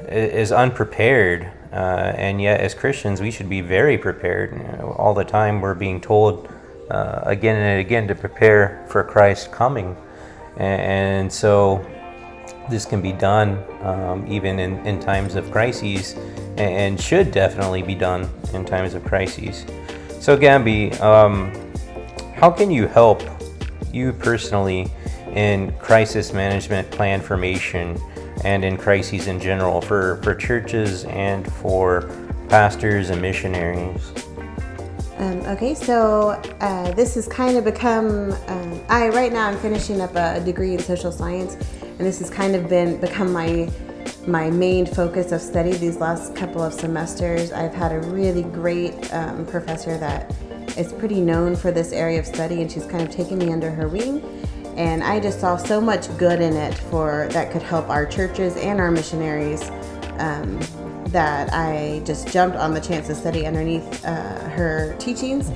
as 0.07 0.51
unprepared 0.51 1.51
uh, 1.73 2.13
and 2.15 2.41
yet 2.41 2.61
as 2.61 2.73
christians 2.73 3.21
we 3.21 3.29
should 3.29 3.49
be 3.49 3.61
very 3.61 3.97
prepared. 3.97 4.53
You 4.53 4.77
know, 4.77 4.95
all 4.97 5.13
the 5.13 5.25
time 5.25 5.61
we're 5.61 5.75
being 5.75 5.99
told 5.99 6.49
uh, 6.89 7.19
again 7.23 7.57
and 7.57 7.79
again 7.79 8.07
to 8.07 8.15
prepare 8.15 8.85
for 8.89 9.03
christ's 9.03 9.47
coming. 9.47 9.95
And, 10.57 11.31
so 11.31 11.83
this 12.69 12.85
can 12.85 13.01
be 13.01 13.11
done 13.11 13.63
um, 13.81 14.25
even 14.31 14.59
in, 14.59 14.85
in 14.85 14.99
times 14.99 15.35
of 15.35 15.49
crises 15.51 16.15
and, 16.57 16.99
should 16.99 17.31
definitely 17.31 17.81
be 17.81 17.95
done 17.95 18.29
in 18.53 18.63
times 18.63 18.93
of 18.93 19.03
crises. 19.03 19.65
So 20.21 20.37
Gabby 20.37 20.91
um, 20.93 21.51
how 22.35 22.51
can 22.51 22.69
you 22.69 22.87
help 22.87 23.23
you 23.91 24.13
personally 24.13 24.91
in 25.33 25.71
crisis 25.79 26.33
management 26.33 26.89
plan 26.91 27.21
formation 27.21 27.99
and 28.43 28.63
in 28.63 28.77
crises 28.77 29.27
in 29.27 29.39
general 29.39 29.81
for, 29.81 30.21
for 30.23 30.35
churches 30.35 31.05
and 31.05 31.51
for 31.53 32.09
pastors 32.49 33.09
and 33.09 33.21
missionaries? 33.21 34.11
Um, 35.17 35.41
okay, 35.41 35.73
so 35.73 36.41
uh, 36.59 36.91
this 36.93 37.15
has 37.15 37.27
kind 37.27 37.57
of 37.57 37.63
become. 37.63 38.33
Um, 38.47 38.81
I 38.89 39.09
right 39.09 39.31
now 39.31 39.47
I'm 39.47 39.57
finishing 39.59 40.01
up 40.01 40.15
a 40.15 40.41
degree 40.43 40.73
in 40.73 40.79
social 40.79 41.11
science, 41.11 41.53
and 41.81 41.99
this 41.99 42.19
has 42.19 42.29
kind 42.29 42.55
of 42.55 42.67
been 42.67 42.99
become 42.99 43.31
my 43.31 43.71
my 44.27 44.49
main 44.49 44.85
focus 44.85 45.31
of 45.31 45.39
study 45.39 45.73
these 45.73 45.97
last 45.97 46.35
couple 46.35 46.61
of 46.61 46.73
semesters. 46.73 47.51
I've 47.51 47.73
had 47.73 47.91
a 47.91 47.99
really 48.07 48.43
great 48.43 49.13
um, 49.13 49.45
professor 49.45 49.97
that 49.99 50.33
is 50.77 50.91
pretty 50.91 51.21
known 51.21 51.55
for 51.55 51.71
this 51.71 51.91
area 51.93 52.19
of 52.19 52.25
study, 52.25 52.61
and 52.61 52.71
she's 52.71 52.85
kind 52.85 53.03
of 53.03 53.11
taken 53.11 53.37
me 53.37 53.51
under 53.51 53.69
her 53.69 53.87
wing 53.87 54.21
and 54.77 55.03
I 55.03 55.19
just 55.19 55.39
saw 55.39 55.57
so 55.57 55.79
much 55.79 56.15
good 56.17 56.41
in 56.41 56.55
it 56.55 56.73
for 56.73 57.27
that 57.31 57.51
could 57.51 57.63
help 57.63 57.89
our 57.89 58.05
churches 58.05 58.55
and 58.57 58.79
our 58.79 58.91
missionaries. 58.91 59.69
Um, 60.17 60.59
that 61.13 61.53
I 61.53 62.01
just 62.05 62.27
jumped 62.27 62.57
on 62.57 62.73
the 62.73 62.81
chance 62.81 63.07
to 63.07 63.15
study 63.15 63.45
underneath 63.45 64.03
uh, 64.03 64.49
her 64.49 64.95
teachings. 64.99 65.49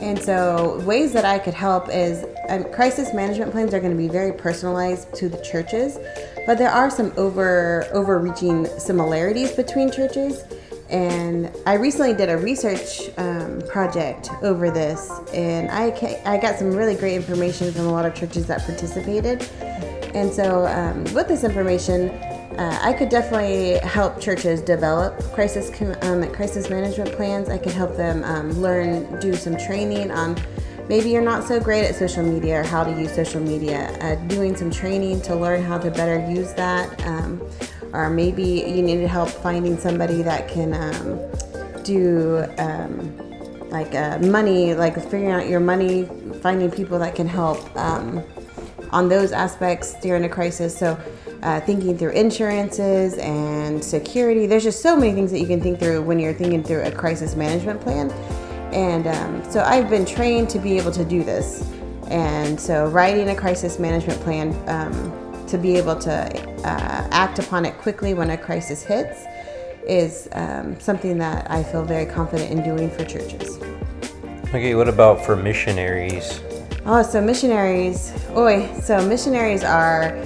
And 0.00 0.22
so, 0.22 0.82
ways 0.84 1.12
that 1.14 1.24
I 1.24 1.38
could 1.38 1.54
help 1.54 1.88
is 1.88 2.26
um, 2.50 2.64
crisis 2.64 3.14
management 3.14 3.50
plans 3.50 3.72
are 3.72 3.80
going 3.80 3.92
to 3.92 3.96
be 3.96 4.08
very 4.08 4.32
personalized 4.32 5.14
to 5.14 5.30
the 5.30 5.40
churches, 5.42 5.98
but 6.44 6.58
there 6.58 6.68
are 6.68 6.90
some 6.90 7.14
over 7.16 7.86
overreaching 7.92 8.66
similarities 8.78 9.52
between 9.52 9.90
churches. 9.90 10.44
And 10.88 11.52
I 11.66 11.74
recently 11.74 12.14
did 12.14 12.28
a 12.28 12.36
research 12.36 13.10
um, 13.18 13.60
project 13.68 14.30
over 14.42 14.70
this, 14.70 15.10
and 15.34 15.68
I, 15.70 15.86
I 16.24 16.38
got 16.38 16.58
some 16.58 16.72
really 16.72 16.94
great 16.94 17.14
information 17.14 17.72
from 17.72 17.86
a 17.86 17.92
lot 17.92 18.06
of 18.06 18.14
churches 18.14 18.46
that 18.46 18.64
participated. 18.64 19.42
And 20.14 20.32
so, 20.32 20.66
um, 20.66 21.02
with 21.12 21.26
this 21.28 21.42
information, 21.42 22.10
uh, 22.10 22.78
I 22.80 22.92
could 22.92 23.08
definitely 23.08 23.78
help 23.80 24.20
churches 24.20 24.62
develop 24.62 25.20
crisis 25.34 25.70
um, 26.02 26.26
crisis 26.32 26.70
management 26.70 27.12
plans. 27.12 27.48
I 27.48 27.58
could 27.58 27.72
help 27.72 27.96
them 27.96 28.24
um, 28.24 28.52
learn, 28.62 29.20
do 29.20 29.34
some 29.34 29.58
training 29.58 30.10
on 30.10 30.36
maybe 30.88 31.10
you're 31.10 31.22
not 31.22 31.44
so 31.44 31.60
great 31.60 31.84
at 31.84 31.94
social 31.94 32.22
media 32.22 32.60
or 32.60 32.62
how 32.62 32.84
to 32.84 32.90
use 32.92 33.14
social 33.14 33.40
media. 33.40 33.90
Uh, 34.00 34.14
doing 34.26 34.56
some 34.56 34.70
training 34.70 35.20
to 35.22 35.34
learn 35.34 35.62
how 35.62 35.78
to 35.78 35.90
better 35.90 36.18
use 36.30 36.52
that 36.54 36.88
um, 37.06 37.40
or 37.96 38.10
maybe 38.10 38.42
you 38.42 38.82
needed 38.82 39.08
help 39.08 39.30
finding 39.30 39.78
somebody 39.78 40.20
that 40.22 40.48
can 40.48 40.74
um, 40.74 41.82
do 41.82 42.44
um, 42.58 43.16
like 43.70 43.94
uh, 43.94 44.18
money, 44.18 44.74
like 44.74 44.94
figuring 44.94 45.30
out 45.30 45.48
your 45.48 45.60
money, 45.60 46.04
finding 46.42 46.70
people 46.70 46.98
that 46.98 47.14
can 47.14 47.26
help 47.26 47.74
um, 47.76 48.22
on 48.90 49.08
those 49.08 49.32
aspects 49.32 49.98
during 50.00 50.24
a 50.24 50.28
crisis. 50.28 50.76
So, 50.76 50.98
uh, 51.42 51.60
thinking 51.60 51.96
through 51.96 52.10
insurances 52.10 53.14
and 53.18 53.82
security. 53.84 54.46
There's 54.46 54.64
just 54.64 54.82
so 54.82 54.96
many 54.96 55.12
things 55.12 55.30
that 55.30 55.38
you 55.38 55.46
can 55.46 55.60
think 55.60 55.78
through 55.78 56.02
when 56.02 56.18
you're 56.18 56.34
thinking 56.34 56.62
through 56.62 56.82
a 56.82 56.90
crisis 56.90 57.36
management 57.36 57.80
plan. 57.80 58.10
And 58.72 59.06
um, 59.06 59.50
so, 59.50 59.62
I've 59.62 59.88
been 59.88 60.04
trained 60.04 60.50
to 60.50 60.58
be 60.58 60.76
able 60.76 60.92
to 60.92 61.04
do 61.04 61.24
this. 61.24 61.66
And 62.08 62.60
so, 62.60 62.88
writing 62.88 63.30
a 63.30 63.34
crisis 63.34 63.78
management 63.78 64.20
plan 64.20 64.54
um, 64.68 65.25
to 65.48 65.58
be 65.58 65.76
able 65.76 65.96
to 65.96 66.12
uh, 66.64 67.08
act 67.10 67.38
upon 67.38 67.64
it 67.64 67.76
quickly 67.78 68.14
when 68.14 68.30
a 68.30 68.36
crisis 68.36 68.82
hits 68.82 69.24
is 69.86 70.28
um, 70.32 70.78
something 70.80 71.18
that 71.18 71.50
I 71.50 71.62
feel 71.62 71.84
very 71.84 72.06
confident 72.06 72.50
in 72.50 72.62
doing 72.62 72.90
for 72.90 73.04
churches. 73.04 73.58
Okay, 74.48 74.74
what 74.74 74.88
about 74.88 75.24
for 75.24 75.36
missionaries? 75.36 76.40
Oh, 76.84 77.02
so 77.02 77.20
missionaries, 77.20 78.12
oi, 78.36 78.68
so 78.80 79.06
missionaries 79.06 79.64
are 79.64 80.16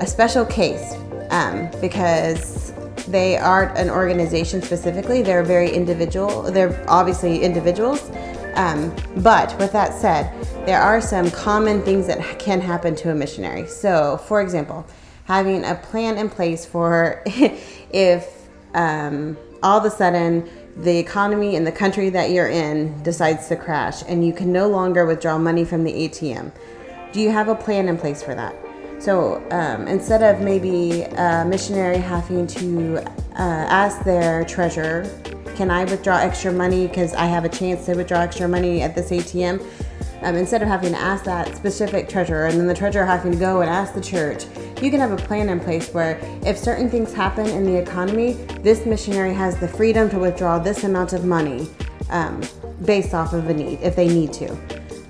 a 0.00 0.06
special 0.06 0.44
case 0.44 0.94
um, 1.30 1.70
because 1.80 2.72
they 3.08 3.36
aren't 3.36 3.76
an 3.78 3.90
organization 3.90 4.60
specifically. 4.62 5.22
They're 5.22 5.42
very 5.42 5.70
individual. 5.70 6.42
They're 6.42 6.84
obviously 6.88 7.42
individuals. 7.42 8.10
Um, 8.54 8.94
but 9.18 9.56
with 9.58 9.72
that 9.72 9.94
said, 9.94 10.32
there 10.68 10.82
are 10.82 11.00
some 11.00 11.30
common 11.30 11.80
things 11.80 12.06
that 12.08 12.38
can 12.38 12.60
happen 12.60 12.94
to 12.94 13.10
a 13.10 13.14
missionary. 13.14 13.66
So, 13.66 14.18
for 14.26 14.42
example, 14.42 14.86
having 15.24 15.64
a 15.64 15.74
plan 15.76 16.18
in 16.18 16.28
place 16.28 16.66
for 16.66 17.22
if 17.26 18.50
um, 18.74 19.38
all 19.62 19.78
of 19.78 19.86
a 19.86 19.90
sudden 19.90 20.46
the 20.76 20.98
economy 20.98 21.56
in 21.56 21.64
the 21.64 21.72
country 21.72 22.10
that 22.10 22.32
you're 22.32 22.50
in 22.50 23.02
decides 23.02 23.48
to 23.48 23.56
crash 23.56 24.02
and 24.08 24.26
you 24.26 24.34
can 24.34 24.52
no 24.52 24.68
longer 24.68 25.06
withdraw 25.06 25.38
money 25.38 25.64
from 25.64 25.84
the 25.84 25.92
ATM. 26.06 26.52
Do 27.12 27.20
you 27.22 27.30
have 27.30 27.48
a 27.48 27.54
plan 27.54 27.88
in 27.88 27.96
place 27.96 28.22
for 28.22 28.34
that? 28.34 28.54
So 28.98 29.42
um, 29.50 29.88
instead 29.88 30.22
of 30.22 30.42
maybe 30.42 31.04
a 31.04 31.46
missionary 31.46 31.96
having 31.96 32.46
to 32.46 32.98
uh, 32.98 33.06
ask 33.38 34.04
their 34.04 34.44
treasurer, 34.44 35.08
can 35.56 35.70
I 35.70 35.84
withdraw 35.84 36.18
extra 36.18 36.52
money 36.52 36.88
because 36.88 37.14
I 37.14 37.24
have 37.24 37.46
a 37.46 37.48
chance 37.48 37.86
to 37.86 37.94
withdraw 37.94 38.20
extra 38.20 38.46
money 38.46 38.82
at 38.82 38.94
this 38.94 39.08
ATM? 39.10 39.64
Um, 40.22 40.34
instead 40.34 40.62
of 40.62 40.68
having 40.68 40.92
to 40.92 40.98
ask 40.98 41.24
that 41.24 41.54
specific 41.54 42.08
treasurer 42.08 42.46
and 42.46 42.58
then 42.58 42.66
the 42.66 42.74
treasurer 42.74 43.04
having 43.04 43.32
to 43.32 43.38
go 43.38 43.60
and 43.60 43.70
ask 43.70 43.94
the 43.94 44.00
church, 44.00 44.46
you 44.82 44.90
can 44.90 44.98
have 45.00 45.12
a 45.12 45.16
plan 45.16 45.48
in 45.48 45.60
place 45.60 45.90
where 45.94 46.18
if 46.44 46.58
certain 46.58 46.90
things 46.90 47.12
happen 47.12 47.46
in 47.46 47.64
the 47.64 47.76
economy, 47.76 48.32
this 48.62 48.84
missionary 48.84 49.32
has 49.32 49.56
the 49.58 49.68
freedom 49.68 50.10
to 50.10 50.18
withdraw 50.18 50.58
this 50.58 50.84
amount 50.84 51.12
of 51.12 51.24
money 51.24 51.68
um, 52.10 52.42
based 52.84 53.14
off 53.14 53.32
of 53.32 53.48
a 53.48 53.54
need 53.54 53.78
if 53.80 53.94
they 53.94 54.08
need 54.08 54.32
to. 54.32 54.56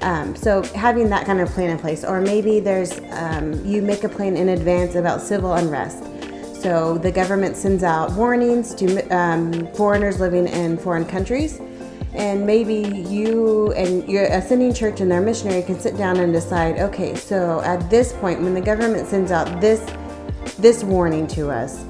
Um, 0.00 0.36
so 0.36 0.62
having 0.62 1.08
that 1.10 1.26
kind 1.26 1.40
of 1.40 1.48
plan 1.48 1.70
in 1.70 1.78
place, 1.78 2.04
or 2.04 2.20
maybe 2.20 2.60
there's 2.60 3.00
um, 3.12 3.64
you 3.66 3.82
make 3.82 4.04
a 4.04 4.08
plan 4.08 4.36
in 4.36 4.50
advance 4.50 4.94
about 4.94 5.20
civil 5.20 5.54
unrest. 5.54 6.04
So 6.60 6.98
the 6.98 7.10
government 7.10 7.56
sends 7.56 7.82
out 7.82 8.12
warnings 8.12 8.74
to 8.76 9.08
um, 9.08 9.72
foreigners 9.74 10.20
living 10.20 10.46
in 10.48 10.76
foreign 10.76 11.04
countries 11.04 11.60
and 12.14 12.46
maybe 12.46 12.74
you 13.08 13.72
and 13.72 14.08
your 14.08 14.24
ascending 14.24 14.72
church 14.72 15.00
and 15.00 15.10
their 15.10 15.20
missionary 15.20 15.62
can 15.62 15.78
sit 15.78 15.96
down 15.96 16.18
and 16.18 16.32
decide 16.32 16.78
okay 16.78 17.14
so 17.14 17.60
at 17.60 17.88
this 17.90 18.12
point 18.14 18.40
when 18.40 18.54
the 18.54 18.60
government 18.60 19.06
sends 19.06 19.30
out 19.30 19.60
this 19.60 19.80
this 20.58 20.82
warning 20.82 21.26
to 21.26 21.50
us 21.50 21.84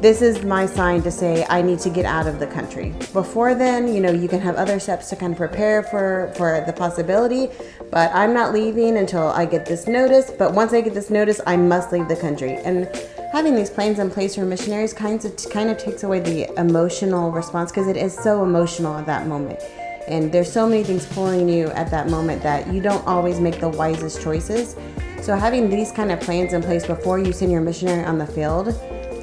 this 0.00 0.20
is 0.20 0.44
my 0.44 0.66
sign 0.66 1.02
to 1.02 1.10
say 1.10 1.46
I 1.48 1.62
need 1.62 1.78
to 1.80 1.90
get 1.90 2.04
out 2.04 2.26
of 2.26 2.38
the 2.38 2.46
country. 2.46 2.90
Before 3.14 3.54
then, 3.54 3.92
you 3.92 4.00
know, 4.00 4.12
you 4.12 4.28
can 4.28 4.40
have 4.40 4.54
other 4.56 4.78
steps 4.78 5.08
to 5.08 5.16
kind 5.16 5.32
of 5.32 5.38
prepare 5.38 5.82
for 5.82 6.32
for 6.36 6.62
the 6.66 6.72
possibility, 6.72 7.48
but 7.90 8.14
I'm 8.14 8.34
not 8.34 8.52
leaving 8.52 8.98
until 8.98 9.28
I 9.28 9.46
get 9.46 9.64
this 9.64 9.86
notice, 9.86 10.30
but 10.30 10.52
once 10.52 10.74
I 10.74 10.82
get 10.82 10.92
this 10.92 11.08
notice, 11.08 11.40
I 11.46 11.56
must 11.56 11.92
leave 11.92 12.08
the 12.08 12.16
country. 12.16 12.56
And 12.56 12.88
having 13.32 13.54
these 13.54 13.70
plans 13.70 13.98
in 13.98 14.10
place 14.10 14.34
for 14.34 14.44
missionaries 14.44 14.92
kind 14.92 15.24
of 15.24 15.50
kind 15.50 15.70
of 15.70 15.78
takes 15.78 16.02
away 16.02 16.20
the 16.20 16.52
emotional 16.58 17.30
response 17.30 17.70
because 17.70 17.88
it 17.88 17.96
is 17.96 18.14
so 18.14 18.42
emotional 18.42 18.94
at 18.94 19.06
that 19.06 19.26
moment. 19.26 19.60
and 20.08 20.30
there's 20.30 20.50
so 20.50 20.68
many 20.68 20.84
things 20.84 21.04
pulling 21.06 21.48
you 21.48 21.66
at 21.68 21.90
that 21.90 22.08
moment 22.08 22.42
that 22.42 22.72
you 22.72 22.80
don't 22.80 23.04
always 23.06 23.40
make 23.40 23.58
the 23.58 23.68
wisest 23.68 24.22
choices. 24.22 24.76
So 25.20 25.34
having 25.34 25.68
these 25.68 25.90
kind 25.90 26.12
of 26.12 26.20
plans 26.20 26.52
in 26.52 26.62
place 26.62 26.86
before 26.86 27.18
you 27.18 27.32
send 27.32 27.50
your 27.50 27.60
missionary 27.60 28.04
on 28.04 28.16
the 28.18 28.26
field 28.26 28.66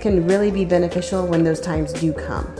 can 0.01 0.27
really 0.27 0.51
be 0.51 0.65
beneficial 0.65 1.25
when 1.25 1.43
those 1.43 1.61
times 1.61 1.93
do 1.93 2.11
come. 2.11 2.53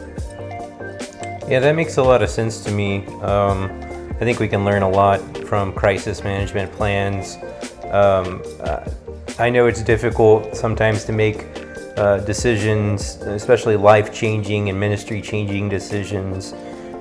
Yeah, 1.50 1.59
that 1.59 1.75
makes 1.75 1.97
a 1.97 2.03
lot 2.03 2.23
of 2.23 2.29
sense 2.29 2.63
to 2.63 2.71
me. 2.71 3.05
Um, 3.21 3.69
I 4.12 4.19
think 4.19 4.39
we 4.39 4.47
can 4.47 4.63
learn 4.63 4.81
a 4.81 4.89
lot 4.89 5.19
from 5.39 5.73
crisis 5.73 6.23
management 6.23 6.71
plans. 6.71 7.35
Um, 7.91 8.41
uh, 8.62 8.89
I 9.39 9.49
know 9.49 9.65
it's 9.65 9.81
difficult 9.81 10.55
sometimes 10.55 11.05
to 11.05 11.11
make 11.11 11.47
uh, 11.97 12.17
decisions, 12.19 13.15
especially 13.15 13.75
life 13.75 14.13
changing 14.13 14.69
and 14.69 14.79
ministry 14.79 15.23
changing 15.23 15.69
decisions 15.69 16.53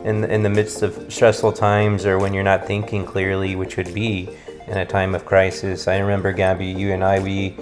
in, 0.04 0.24
in 0.24 0.42
the 0.42 0.48
midst 0.48 0.80
of 0.80 1.12
stressful 1.12 1.52
times 1.52 2.06
or 2.06 2.18
when 2.18 2.32
you're 2.32 2.42
not 2.42 2.66
thinking 2.66 3.04
clearly, 3.04 3.54
which 3.54 3.76
would 3.76 3.92
be 3.92 4.30
in 4.66 4.78
a 4.78 4.86
time 4.86 5.14
of 5.14 5.26
crisis. 5.26 5.86
I 5.86 5.98
remember, 5.98 6.32
Gabby, 6.32 6.66
you 6.66 6.92
and 6.92 7.04
I, 7.04 7.20
we 7.20 7.54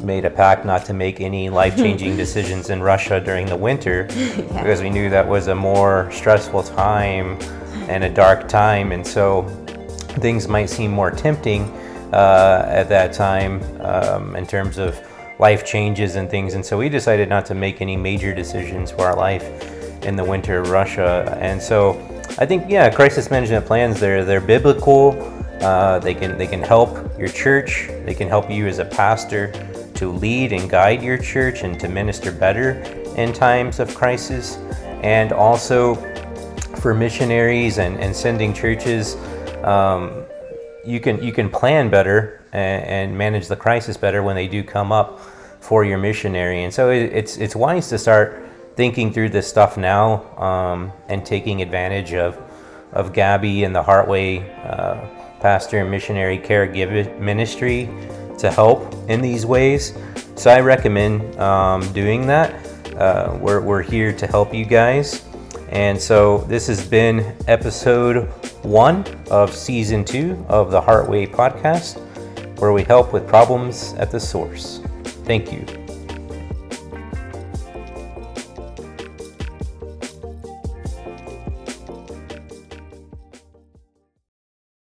made 0.00 0.26
a 0.26 0.30
pact 0.30 0.66
not 0.66 0.84
to 0.84 0.92
make 0.92 1.22
any 1.22 1.48
life 1.48 1.74
changing 1.76 2.16
decisions 2.18 2.68
in 2.68 2.82
Russia 2.82 3.20
during 3.20 3.46
the 3.46 3.56
winter 3.56 4.08
yeah. 4.14 4.36
because 4.60 4.82
we 4.82 4.90
knew 4.90 5.08
that 5.08 5.26
was 5.26 5.48
a 5.48 5.54
more 5.54 6.10
stressful 6.12 6.64
time 6.64 7.40
and 7.88 8.04
a 8.04 8.10
dark 8.10 8.46
time. 8.46 8.92
And 8.92 9.06
so 9.06 9.44
things 10.20 10.48
might 10.48 10.68
seem 10.68 10.90
more 10.90 11.10
tempting 11.10 11.72
uh, 12.12 12.64
at 12.66 12.88
that 12.88 13.12
time 13.12 13.62
um, 13.80 14.36
in 14.36 14.46
terms 14.46 14.78
of 14.78 14.98
life 15.38 15.64
changes 15.64 16.16
and 16.16 16.28
things. 16.30 16.54
And 16.54 16.64
so 16.64 16.76
we 16.78 16.88
decided 16.88 17.28
not 17.28 17.46
to 17.46 17.54
make 17.54 17.80
any 17.80 17.96
major 17.96 18.34
decisions 18.34 18.90
for 18.90 19.02
our 19.02 19.16
life 19.16 19.44
in 20.04 20.16
the 20.16 20.24
winter 20.24 20.58
of 20.58 20.70
Russia. 20.70 21.38
And 21.40 21.60
so 21.60 21.94
I 22.38 22.46
think, 22.46 22.70
yeah, 22.70 22.90
crisis 22.90 23.30
management 23.30 23.66
plans, 23.66 24.00
they're, 24.00 24.24
they're 24.24 24.40
biblical. 24.40 25.34
Uh, 25.60 25.98
they 25.98 26.14
can 26.14 26.38
they 26.38 26.46
can 26.46 26.62
help 26.62 27.18
your 27.18 27.28
church. 27.28 27.88
They 28.04 28.14
can 28.14 28.28
help 28.28 28.48
you 28.48 28.68
as 28.68 28.78
a 28.78 28.84
pastor 28.84 29.52
to 29.94 30.12
lead 30.12 30.52
and 30.52 30.70
guide 30.70 31.02
your 31.02 31.18
church 31.18 31.64
and 31.64 31.80
to 31.80 31.88
minister 31.88 32.30
better 32.30 32.80
in 33.16 33.32
times 33.32 33.80
of 33.80 33.92
crisis. 33.92 34.56
And 35.02 35.32
also 35.32 35.96
for 36.76 36.94
missionaries 36.94 37.78
and, 37.78 37.98
and 37.98 38.14
sending 38.14 38.54
churches, 38.54 39.16
um, 39.64 40.24
you 40.88 41.00
can 41.00 41.22
you 41.22 41.32
can 41.32 41.50
plan 41.50 41.90
better 41.90 42.42
and, 42.52 42.84
and, 42.84 43.18
manage 43.18 43.46
the 43.46 43.56
crisis 43.56 43.96
better 43.96 44.22
when 44.22 44.34
they 44.34 44.48
do 44.48 44.64
come 44.64 44.90
up 44.90 45.20
for 45.60 45.84
your 45.84 45.98
missionary. 45.98 46.64
And 46.64 46.72
so 46.72 46.90
it, 46.90 47.12
it's 47.12 47.36
it's 47.36 47.54
wise 47.54 47.88
to 47.90 47.98
start 47.98 48.48
thinking 48.74 49.12
through 49.12 49.28
this 49.30 49.46
stuff 49.46 49.76
now 49.76 50.24
um, 50.38 50.92
and 51.08 51.24
taking 51.26 51.62
advantage 51.62 52.14
of 52.14 52.40
of 52.92 53.12
Gabby 53.12 53.64
and 53.64 53.74
the 53.74 53.82
Heartway 53.82 54.42
uh, 54.64 55.40
Pastor 55.40 55.78
and 55.78 55.90
Missionary 55.90 56.38
Caregiver 56.38 57.18
Ministry 57.18 57.88
to 58.38 58.50
help 58.50 58.94
in 59.08 59.20
these 59.20 59.44
ways. 59.44 59.92
So 60.36 60.50
I 60.50 60.60
recommend 60.60 61.38
um, 61.38 61.92
doing 61.92 62.26
that. 62.28 62.66
Uh, 62.96 63.36
we're, 63.40 63.60
we're 63.60 63.82
here 63.82 64.12
to 64.12 64.26
help 64.26 64.54
you 64.54 64.64
guys. 64.64 65.24
And 65.68 66.00
so 66.00 66.38
this 66.48 66.66
has 66.68 66.86
been 66.86 67.36
episode 67.46 68.32
one 68.62 69.04
of 69.30 69.54
season 69.54 70.04
two 70.04 70.44
of 70.48 70.70
the 70.70 70.80
Heartway 70.80 71.30
podcast, 71.30 72.00
where 72.58 72.72
we 72.72 72.82
help 72.82 73.12
with 73.12 73.26
problems 73.26 73.94
at 73.94 74.10
the 74.10 74.20
source. 74.20 74.80
Thank 75.24 75.52
you. 75.52 75.77